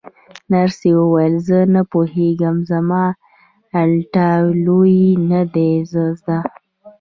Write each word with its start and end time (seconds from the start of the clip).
نرسې 0.51 0.89
وویل: 0.97 1.35
زه 1.47 1.59
نه 1.73 1.81
پوهېږم، 1.91 2.55
زما 2.71 3.03
ایټالوي 3.77 5.05
نه 5.29 5.41
ده 5.53 5.69
زده. 5.91 6.37